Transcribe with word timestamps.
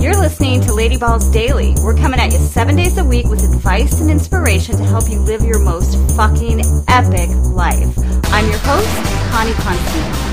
You're 0.00 0.16
listening 0.16 0.62
to 0.62 0.72
Lady 0.72 0.96
Balls 0.96 1.28
Daily. 1.30 1.74
We're 1.84 1.94
coming 1.94 2.20
at 2.20 2.32
you 2.32 2.38
seven 2.38 2.74
days 2.74 2.96
a 2.96 3.04
week 3.04 3.26
with 3.26 3.44
advice 3.44 4.00
and 4.00 4.10
inspiration 4.10 4.78
to 4.78 4.82
help 4.82 5.10
you 5.10 5.18
live 5.18 5.42
your 5.42 5.58
most 5.58 5.94
fucking 6.16 6.62
epic 6.88 7.28
life. 7.52 7.98
I'm 8.32 8.48
your 8.48 8.58
host, 8.60 8.88
Connie 9.30 9.52
Constantine. 9.52 10.30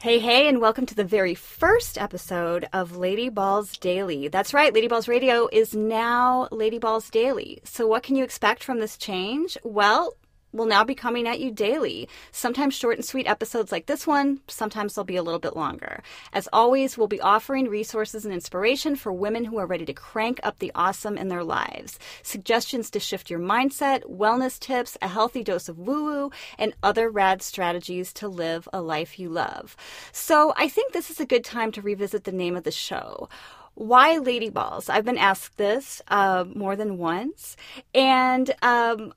Hey, 0.00 0.18
hey, 0.18 0.48
and 0.48 0.60
welcome 0.60 0.86
to 0.86 0.96
the 0.96 1.04
very 1.04 1.36
first 1.36 1.96
episode 1.96 2.68
of 2.72 2.96
Lady 2.96 3.28
Balls 3.28 3.78
Daily. 3.78 4.26
That's 4.26 4.52
right, 4.52 4.74
Lady 4.74 4.88
Balls 4.88 5.06
Radio 5.06 5.48
is 5.52 5.76
now 5.76 6.48
Lady 6.50 6.80
Balls 6.80 7.08
Daily. 7.08 7.60
So, 7.62 7.86
what 7.86 8.02
can 8.02 8.16
you 8.16 8.24
expect 8.24 8.64
from 8.64 8.80
this 8.80 8.98
change? 8.98 9.56
Well, 9.62 10.14
will 10.54 10.66
now 10.66 10.84
be 10.84 10.94
coming 10.94 11.28
at 11.28 11.40
you 11.40 11.50
daily. 11.50 12.08
Sometimes 12.30 12.74
short 12.74 12.96
and 12.96 13.04
sweet 13.04 13.26
episodes 13.26 13.72
like 13.72 13.86
this 13.86 14.06
one, 14.06 14.40
sometimes 14.48 14.94
they'll 14.94 15.04
be 15.04 15.16
a 15.16 15.22
little 15.22 15.40
bit 15.40 15.56
longer. 15.56 16.02
As 16.32 16.48
always, 16.52 16.96
we'll 16.96 17.08
be 17.08 17.20
offering 17.20 17.68
resources 17.68 18.24
and 18.24 18.32
inspiration 18.32 18.96
for 18.96 19.12
women 19.12 19.44
who 19.44 19.58
are 19.58 19.66
ready 19.66 19.84
to 19.84 19.92
crank 19.92 20.40
up 20.42 20.58
the 20.58 20.72
awesome 20.74 21.18
in 21.18 21.28
their 21.28 21.44
lives. 21.44 21.98
Suggestions 22.22 22.88
to 22.90 23.00
shift 23.00 23.28
your 23.28 23.40
mindset, 23.40 24.04
wellness 24.04 24.58
tips, 24.58 24.96
a 25.02 25.08
healthy 25.08 25.42
dose 25.42 25.68
of 25.68 25.78
woo 25.78 26.04
woo, 26.04 26.30
and 26.58 26.74
other 26.82 27.10
rad 27.10 27.42
strategies 27.42 28.12
to 28.14 28.28
live 28.28 28.68
a 28.72 28.80
life 28.80 29.18
you 29.18 29.28
love. 29.28 29.76
So 30.12 30.54
I 30.56 30.68
think 30.68 30.92
this 30.92 31.10
is 31.10 31.20
a 31.20 31.26
good 31.26 31.44
time 31.44 31.72
to 31.72 31.82
revisit 31.82 32.24
the 32.24 32.32
name 32.32 32.56
of 32.56 32.62
the 32.62 32.70
show 32.70 33.28
why 33.74 34.18
lady 34.18 34.50
balls? 34.50 34.88
I've 34.88 35.04
been 35.04 35.18
asked 35.18 35.56
this 35.56 36.00
uh, 36.08 36.44
more 36.54 36.76
than 36.76 36.96
once, 36.96 37.56
and 37.92 38.54
um, 38.62 39.12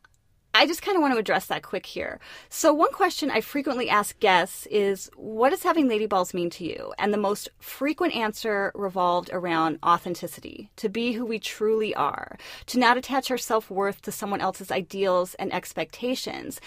I 0.57 0.66
just 0.66 0.81
kind 0.81 0.95
of 0.95 1.03
want 1.03 1.13
to 1.13 1.20
address 1.20 1.45
that 1.45 1.61
quick 1.61 1.85
here. 1.85 2.20
So, 2.49 2.73
one 2.73 2.91
question 2.91 3.29
I 3.29 3.41
frequently 3.41 3.89
ask 3.89 4.20
guests 4.20 4.65
is, 4.71 5.07
What 5.15 5.52
does 5.52 5.61
having 5.61 5.88
lady 5.88 6.07
balls 6.07 6.34
mean 6.34 6.49
to 6.52 6.65
you? 6.65 6.93
And 6.98 7.13
the 7.13 7.17
most 7.17 7.48
frequent 7.59 8.15
answer 8.15 8.71
revolved 8.73 9.29
around 9.32 9.77
authenticity, 9.85 10.71
to 10.77 10.90
be 10.90 11.12
who 11.13 11.27
we 11.27 11.37
truly 11.37 11.93
are, 11.93 12.37
to 12.65 12.79
not 12.79 12.98
attach 12.98 13.29
our 13.29 13.37
self 13.37 13.70
worth 13.70 14.01
to 14.01 14.12
someone 14.12 14.41
else's 14.41 14.71
ideals 14.71 15.35
and 15.35 15.54
expectations, 15.54 16.60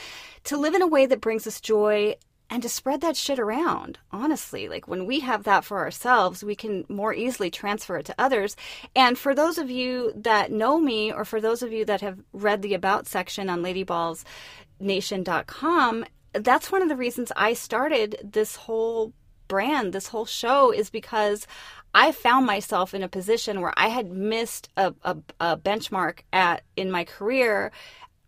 to 0.45 0.57
live 0.57 0.75
in 0.75 0.83
a 0.83 0.87
way 0.87 1.05
that 1.07 1.21
brings 1.21 1.45
us 1.49 1.61
joy 1.61 2.15
and 2.51 2.63
to 2.63 2.69
spread 2.69 3.01
that 3.01 3.17
shit 3.17 3.39
around. 3.39 3.99
Honestly, 4.11 4.69
like 4.69 4.87
when 4.89 5.07
we 5.07 5.21
have 5.21 5.45
that 5.45 5.65
for 5.65 5.79
ourselves, 5.79 6.43
we 6.43 6.57
can 6.57 6.85
more 6.89 7.15
easily 7.15 7.49
transfer 7.51 7.97
it 7.97 8.07
to 8.07 8.15
others. 8.19 8.57
And 8.97 9.17
for 9.17 9.33
those 9.35 9.57
of 9.57 9.71
you 9.71 10.13
that 10.17 10.51
know 10.51 10.81
me, 10.81 11.13
or 11.13 11.25
for 11.25 11.41
those 11.41 11.63
of 11.63 11.73
you 11.73 11.85
that 11.85 12.01
have 12.01 12.19
read 12.33 12.63
the 12.63 12.75
About 12.75 13.07
section 13.07 13.49
on 13.49 13.63
ladyballsnation.com, 13.63 16.05
that's 16.33 16.73
one 16.73 16.83
of 16.83 16.89
the 16.89 16.97
reasons 16.97 17.31
I 17.37 17.53
started 17.55 18.17
this 18.25 18.57
whole 18.57 19.13
brand, 19.47 19.93
this 19.93 20.09
whole 20.09 20.27
show, 20.27 20.73
is 20.73 20.91
because 20.91 21.47
I 21.95 22.11
found 22.13 22.47
myself 22.47 22.95
in 22.95 23.03
a 23.03 23.09
position 23.09 23.61
where 23.61 23.75
I 23.77 23.89
had 23.89 24.11
missed 24.11 24.69
a, 24.77 24.95
a, 25.03 25.17
a 25.41 25.57
benchmark 25.57 26.21
at 26.33 26.63
in 26.77 26.91
my 26.91 27.05
career 27.05 27.73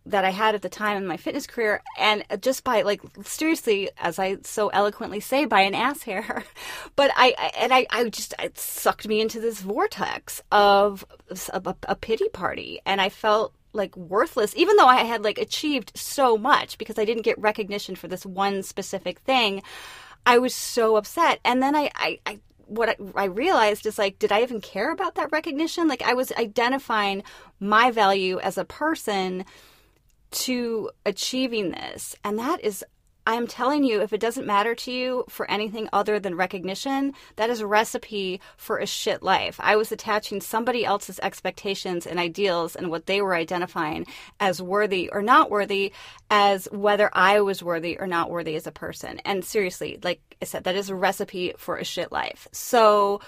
that 0.05 0.25
I 0.25 0.31
had 0.31 0.53
at 0.55 0.61
the 0.61 0.69
time 0.69 0.97
in 0.97 1.07
my 1.07 1.17
fitness 1.17 1.47
career, 1.47 1.81
and 1.97 2.23
just 2.41 2.63
by 2.63 2.81
like 2.81 3.01
seriously, 3.23 3.89
as 3.97 4.19
I 4.19 4.37
so 4.43 4.69
eloquently 4.69 5.19
say, 5.19 5.45
by 5.45 5.61
an 5.61 5.75
ass 5.75 6.03
hair. 6.03 6.43
But 6.95 7.11
I, 7.15 7.33
I 7.37 7.51
and 7.59 7.73
I, 7.73 7.87
I 7.89 8.09
just 8.09 8.35
it 8.37 8.57
sucked 8.57 9.07
me 9.07 9.19
into 9.19 9.39
this 9.39 9.61
vortex 9.61 10.41
of 10.51 11.03
a, 11.51 11.75
a 11.87 11.95
pity 11.95 12.29
party, 12.29 12.79
and 12.85 13.01
I 13.01 13.09
felt 13.09 13.53
like 13.73 13.97
worthless, 13.97 14.55
even 14.55 14.75
though 14.75 14.87
I 14.87 15.03
had 15.03 15.23
like 15.23 15.39
achieved 15.39 15.91
so 15.95 16.37
much 16.37 16.77
because 16.77 16.99
I 16.99 17.05
didn't 17.05 17.23
get 17.23 17.39
recognition 17.39 17.95
for 17.95 18.07
this 18.07 18.25
one 18.25 18.61
specific 18.63 19.19
thing. 19.19 19.63
I 20.25 20.37
was 20.37 20.53
so 20.53 20.95
upset, 20.95 21.39
and 21.43 21.61
then 21.61 21.75
I, 21.75 21.89
I, 21.95 22.19
I 22.25 22.39
what 22.67 22.89
I, 22.89 22.95
I, 23.15 23.25
realized 23.25 23.85
is 23.85 23.97
like, 23.97 24.19
did 24.19 24.31
I 24.31 24.41
even 24.41 24.61
care 24.61 24.91
about 24.91 25.15
that 25.15 25.31
recognition? 25.31 25.87
Like, 25.87 26.01
I 26.01 26.13
was 26.13 26.31
identifying 26.31 27.23
my 27.59 27.91
value 27.91 28.39
as 28.39 28.57
a 28.57 28.65
person 28.65 29.45
to 30.33 30.89
achieving 31.05 31.71
this. 31.71 32.15
And 32.23 32.37
that 32.39 32.63
is, 32.63 32.83
I'm 33.25 33.47
telling 33.47 33.83
you, 33.83 34.01
if 34.01 34.11
it 34.11 34.19
doesn't 34.19 34.45
matter 34.45 34.75
to 34.75 34.91
you 34.91 35.23
for 35.29 35.49
anything 35.49 35.87
other 35.93 36.19
than 36.19 36.35
recognition, 36.35 37.13
that 37.37 37.49
is 37.49 37.61
a 37.61 37.67
recipe 37.67 38.41
for 38.57 38.79
a 38.79 38.85
shit 38.85 39.23
life. 39.23 39.59
I 39.63 39.75
was 39.75 39.91
attaching 39.91 40.41
somebody 40.41 40.83
else's 40.83 41.19
expectations 41.19 42.05
and 42.05 42.19
ideals 42.19 42.75
and 42.75 42.89
what 42.89 43.05
they 43.05 43.21
were 43.21 43.35
identifying 43.35 44.07
as 44.39 44.61
worthy 44.61 45.09
or 45.09 45.21
not 45.21 45.49
worthy 45.49 45.93
as 46.29 46.67
whether 46.71 47.09
I 47.13 47.41
was 47.41 47.63
worthy 47.63 47.97
or 47.97 48.07
not 48.07 48.29
worthy 48.29 48.55
as 48.55 48.67
a 48.67 48.71
person. 48.71 49.19
And 49.19 49.45
seriously, 49.45 49.99
like 50.03 50.35
I 50.41 50.45
said, 50.45 50.65
that 50.65 50.75
is 50.75 50.89
a 50.89 50.95
recipe 50.95 51.53
for 51.57 51.77
a 51.77 51.85
shit 51.85 52.11
life. 52.11 52.47
So, 52.51 53.21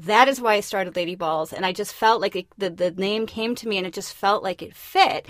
that 0.00 0.28
is 0.28 0.40
why 0.40 0.54
I 0.54 0.60
started 0.60 0.94
Lady 0.94 1.14
Balls. 1.14 1.52
And 1.52 1.64
I 1.64 1.72
just 1.72 1.94
felt 1.94 2.20
like 2.20 2.36
it, 2.36 2.46
the, 2.58 2.68
the 2.68 2.90
name 2.90 3.26
came 3.26 3.54
to 3.54 3.68
me 3.68 3.78
and 3.78 3.86
it 3.86 3.94
just 3.94 4.12
felt 4.14 4.42
like 4.42 4.62
it 4.62 4.76
fit. 4.76 5.26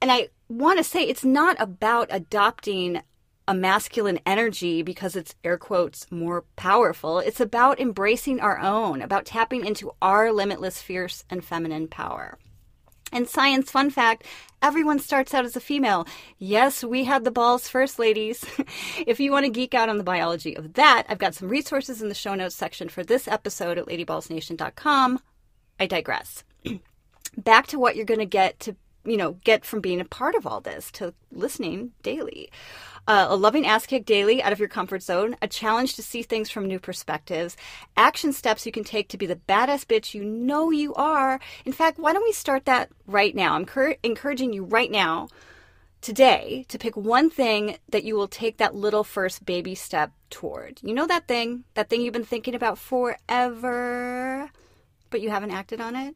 And 0.00 0.10
I 0.10 0.28
want 0.48 0.78
to 0.78 0.84
say 0.84 1.02
it's 1.02 1.24
not 1.24 1.56
about 1.60 2.08
adopting 2.10 3.02
a 3.46 3.54
masculine 3.54 4.20
energy 4.24 4.82
because 4.82 5.16
it's 5.16 5.34
air 5.42 5.58
quotes 5.58 6.10
more 6.10 6.44
powerful. 6.56 7.18
It's 7.18 7.40
about 7.40 7.80
embracing 7.80 8.40
our 8.40 8.58
own, 8.60 9.02
about 9.02 9.26
tapping 9.26 9.66
into 9.66 9.92
our 10.00 10.32
limitless, 10.32 10.80
fierce, 10.80 11.24
and 11.28 11.44
feminine 11.44 11.88
power. 11.88 12.38
And 13.12 13.28
science 13.28 13.70
fun 13.70 13.90
fact 13.90 14.24
everyone 14.62 14.98
starts 14.98 15.34
out 15.34 15.44
as 15.44 15.56
a 15.56 15.60
female. 15.60 16.06
Yes, 16.38 16.84
we 16.84 17.04
had 17.04 17.24
the 17.24 17.30
balls 17.30 17.68
first, 17.68 17.98
ladies. 17.98 18.44
if 19.06 19.18
you 19.18 19.32
want 19.32 19.46
to 19.46 19.50
geek 19.50 19.74
out 19.74 19.88
on 19.88 19.98
the 19.98 20.04
biology 20.04 20.56
of 20.56 20.74
that, 20.74 21.06
I've 21.08 21.18
got 21.18 21.34
some 21.34 21.48
resources 21.48 22.02
in 22.02 22.08
the 22.08 22.14
show 22.14 22.34
notes 22.34 22.54
section 22.54 22.88
for 22.88 23.02
this 23.02 23.26
episode 23.26 23.78
at 23.78 23.86
ladyballsnation.com. 23.86 25.20
I 25.78 25.86
digress. 25.86 26.44
Back 27.36 27.66
to 27.68 27.78
what 27.78 27.96
you're 27.96 28.04
going 28.04 28.20
to 28.20 28.26
get 28.26 28.60
to 28.60 28.76
you 29.04 29.16
know, 29.16 29.32
get 29.44 29.64
from 29.64 29.80
being 29.80 30.00
a 30.00 30.04
part 30.04 30.34
of 30.34 30.46
all 30.46 30.60
this 30.60 30.90
to 30.92 31.14
listening 31.32 31.92
daily. 32.02 32.50
Uh, 33.08 33.26
a 33.30 33.36
loving 33.36 33.66
ass 33.66 33.86
kick 33.86 34.04
daily 34.04 34.42
out 34.42 34.52
of 34.52 34.58
your 34.58 34.68
comfort 34.68 35.02
zone, 35.02 35.34
a 35.40 35.48
challenge 35.48 35.96
to 35.96 36.02
see 36.02 36.22
things 36.22 36.50
from 36.50 36.66
new 36.66 36.78
perspectives, 36.78 37.56
action 37.96 38.32
steps 38.32 38.66
you 38.66 38.72
can 38.72 38.84
take 38.84 39.08
to 39.08 39.16
be 39.16 39.26
the 39.26 39.40
badass 39.48 39.84
bitch 39.84 40.14
you 40.14 40.24
know 40.24 40.70
you 40.70 40.94
are. 40.94 41.40
In 41.64 41.72
fact, 41.72 41.98
why 41.98 42.12
don't 42.12 42.22
we 42.22 42.32
start 42.32 42.66
that 42.66 42.90
right 43.06 43.34
now? 43.34 43.54
I'm 43.54 43.64
cur- 43.64 43.96
encouraging 44.02 44.52
you 44.52 44.64
right 44.64 44.90
now, 44.90 45.28
today, 46.00 46.64
to 46.68 46.78
pick 46.78 46.96
one 46.96 47.30
thing 47.30 47.78
that 47.88 48.04
you 48.04 48.14
will 48.14 48.28
take 48.28 48.58
that 48.58 48.74
little 48.74 49.04
first 49.04 49.44
baby 49.44 49.74
step 49.74 50.12
toward. 50.28 50.80
You 50.82 50.94
know 50.94 51.06
that 51.06 51.26
thing? 51.26 51.64
That 51.74 51.88
thing 51.88 52.02
you've 52.02 52.12
been 52.12 52.24
thinking 52.24 52.54
about 52.54 52.78
forever, 52.78 54.50
but 55.08 55.20
you 55.20 55.30
haven't 55.30 55.50
acted 55.52 55.80
on 55.80 55.96
it? 55.96 56.14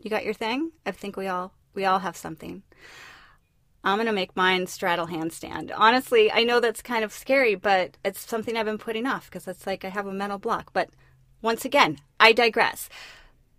You 0.00 0.10
got 0.10 0.24
your 0.24 0.34
thing? 0.34 0.72
I 0.84 0.92
think 0.92 1.16
we 1.16 1.26
all 1.26 1.52
we 1.76 1.84
all 1.84 2.00
have 2.00 2.16
something. 2.16 2.62
I'm 3.84 3.98
going 3.98 4.06
to 4.06 4.12
make 4.12 4.34
mine 4.34 4.66
straddle 4.66 5.06
handstand. 5.06 5.70
Honestly, 5.76 6.32
I 6.32 6.42
know 6.42 6.58
that's 6.58 6.82
kind 6.82 7.04
of 7.04 7.12
scary, 7.12 7.54
but 7.54 7.96
it's 8.04 8.28
something 8.28 8.56
I've 8.56 8.66
been 8.66 8.78
putting 8.78 9.06
off 9.06 9.26
because 9.26 9.46
it's 9.46 9.64
like 9.64 9.84
I 9.84 9.90
have 9.90 10.08
a 10.08 10.12
mental 10.12 10.38
block. 10.38 10.72
But 10.72 10.90
once 11.40 11.64
again, 11.64 11.98
I 12.18 12.32
digress. 12.32 12.88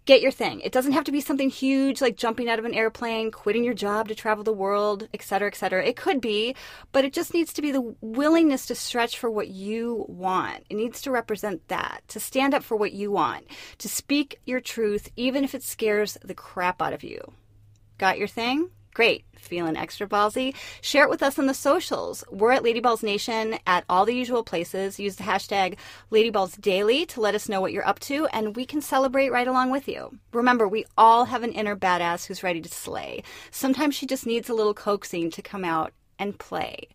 Get 0.03 0.22
your 0.22 0.31
thing. 0.31 0.59
It 0.61 0.73
doesn't 0.73 0.91
have 0.91 1.06
to 1.06 1.11
be 1.13 1.22
something 1.22 1.50
huge 1.50 2.01
like 2.01 2.17
jumping 2.17 2.50
out 2.50 2.59
of 2.59 2.66
an 2.66 2.73
airplane, 2.73 3.31
quitting 3.31 3.63
your 3.63 3.73
job 3.73 4.09
to 4.09 4.16
travel 4.16 4.44
the 4.44 4.51
world, 4.51 5.07
etc., 5.13 5.47
etc. 5.47 5.85
It 5.85 5.95
could 5.95 6.19
be, 6.19 6.56
but 6.91 7.06
it 7.06 7.13
just 7.13 7.33
needs 7.33 7.53
to 7.53 7.61
be 7.61 7.72
the 7.72 7.95
willingness 8.01 8.66
to 8.66 8.75
stretch 8.75 9.17
for 9.17 9.29
what 9.29 9.47
you 9.47 10.06
want. 10.09 10.66
It 10.69 10.75
needs 10.75 11.01
to 11.03 11.11
represent 11.11 11.67
that, 11.69 12.01
to 12.09 12.19
stand 12.19 12.53
up 12.53 12.63
for 12.63 12.75
what 12.75 12.94
you 12.94 13.11
want, 13.11 13.47
to 13.77 13.88
speak 13.88 14.39
your 14.45 14.59
truth, 14.59 15.09
even 15.16 15.45
if 15.45 15.56
it 15.56 15.63
scares 15.63 16.17
the 16.23 16.35
crap 16.35 16.81
out 16.81 16.94
of 16.94 17.03
you. 17.03 17.33
Got 17.97 18.17
your 18.17 18.27
thing? 18.27 18.69
Great. 18.93 19.25
Feeling 19.37 19.77
extra 19.77 20.07
ballsy? 20.07 20.55
Share 20.81 21.03
it 21.03 21.09
with 21.09 21.21
us 21.21 21.37
on 21.37 21.45
the 21.45 21.53
socials. 21.53 22.23
We're 22.31 22.51
at 22.51 22.63
Ladyballs 22.63 23.03
Nation 23.03 23.59
at 23.67 23.85
all 23.87 24.05
the 24.05 24.15
usual 24.15 24.43
places. 24.43 24.99
Use 24.99 25.15
the 25.17 25.23
hashtag 25.23 25.77
LadyBallsDaily 26.11 27.07
to 27.09 27.21
let 27.21 27.35
us 27.35 27.47
know 27.47 27.61
what 27.61 27.71
you're 27.71 27.88
up 27.88 27.99
to, 28.01 28.25
and 28.33 28.55
we 28.55 28.65
can 28.65 28.81
celebrate 28.81 29.29
right 29.29 29.47
along 29.47 29.69
with 29.69 29.88
you. 29.88 30.17
Remember, 30.33 30.67
we 30.67 30.85
all 30.97 31.25
have 31.25 31.44
an 31.44 31.51
inner 31.51 31.75
badass 31.75 32.25
who's 32.25 32.41
ready 32.41 32.59
to 32.59 32.69
slay. 32.69 33.21
Sometimes 33.51 33.94
she 33.94 34.07
just 34.07 34.25
needs 34.25 34.50
a 34.50 34.55
little 34.55 34.73
coaxing 34.73 35.29
to 35.31 35.43
come 35.43 35.63
out 35.63 35.93
and 36.17 36.39
play. 36.39 36.89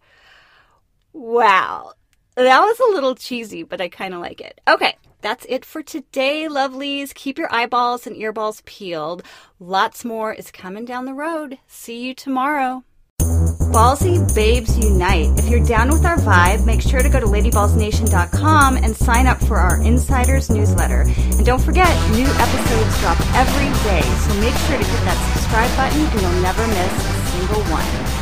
Wow. 1.12 1.92
That 2.34 2.60
was 2.62 2.80
a 2.80 2.94
little 2.94 3.14
cheesy, 3.14 3.62
but 3.62 3.80
I 3.80 3.88
kind 3.88 4.12
of 4.12 4.20
like 4.20 4.40
it. 4.40 4.60
Okay, 4.66 4.96
that's 5.22 5.46
it 5.48 5.64
for 5.64 5.82
today, 5.82 6.46
lovelies. 6.50 7.14
Keep 7.14 7.38
your 7.38 7.52
eyeballs 7.52 8.06
and 8.06 8.16
earballs 8.16 8.64
peeled. 8.64 9.22
Lots 9.58 10.04
more 10.04 10.32
is 10.32 10.50
coming 10.50 10.84
down 10.84 11.04
the 11.04 11.14
road. 11.14 11.58
See 11.66 12.06
you 12.06 12.14
tomorrow. 12.14 12.84
Ballsy 13.72 14.20
Babes 14.34 14.76
Unite. 14.76 15.30
If 15.38 15.48
you're 15.48 15.64
down 15.64 15.88
with 15.88 16.04
our 16.04 16.18
vibe, 16.18 16.66
make 16.66 16.82
sure 16.82 17.00
to 17.00 17.08
go 17.08 17.18
to 17.18 17.26
ladyballsnation.com 17.26 18.76
and 18.76 18.94
sign 18.94 19.26
up 19.26 19.42
for 19.44 19.56
our 19.56 19.80
Insiders 19.82 20.50
newsletter. 20.50 21.02
And 21.06 21.46
don't 21.46 21.62
forget, 21.62 21.88
new 22.10 22.26
episodes 22.26 23.00
drop 23.00 23.18
every 23.34 23.72
day, 23.88 24.02
so 24.02 24.34
make 24.40 24.54
sure 24.66 24.76
to 24.76 24.84
hit 24.84 25.04
that 25.06 25.32
subscribe 25.32 25.74
button 25.76 26.04
and 26.04 26.20
you'll 26.20 26.42
never 26.42 26.66
miss 26.66 26.92
a 26.92 27.26
single 27.30 27.62
one. 27.72 28.21